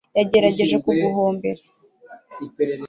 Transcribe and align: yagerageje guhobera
yagerageje 0.17 0.75
guhobera 0.85 1.61